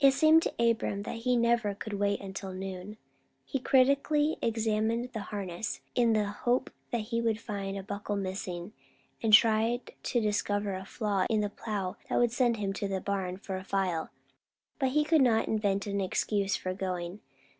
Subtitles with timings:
[0.00, 2.96] It seemed to Abram that he never could wait until noon.
[3.44, 8.72] He critically examined the harness, in the hope that he would find a buckle missing,
[9.22, 13.00] and tried to discover a flaw in the plow that would send him to the
[13.00, 14.10] barn for a file;
[14.80, 17.20] but he could not invent an excuse for going.